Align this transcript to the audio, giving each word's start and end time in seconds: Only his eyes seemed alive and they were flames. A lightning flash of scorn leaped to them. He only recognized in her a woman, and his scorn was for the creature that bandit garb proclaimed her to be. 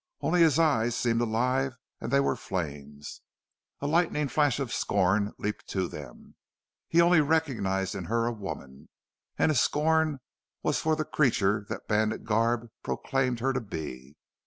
Only 0.19 0.41
his 0.41 0.57
eyes 0.57 0.95
seemed 0.95 1.21
alive 1.21 1.77
and 1.99 2.11
they 2.11 2.19
were 2.19 2.35
flames. 2.35 3.21
A 3.81 3.85
lightning 3.85 4.29
flash 4.29 4.59
of 4.59 4.73
scorn 4.73 5.33
leaped 5.37 5.67
to 5.67 5.87
them. 5.87 6.33
He 6.89 6.99
only 6.99 7.21
recognized 7.21 7.93
in 7.93 8.05
her 8.05 8.25
a 8.25 8.31
woman, 8.31 8.89
and 9.37 9.51
his 9.51 9.59
scorn 9.61 10.19
was 10.63 10.79
for 10.79 10.95
the 10.95 11.05
creature 11.05 11.67
that 11.69 11.87
bandit 11.87 12.23
garb 12.23 12.71
proclaimed 12.81 13.41
her 13.41 13.53
to 13.53 13.61
be. 13.61 14.15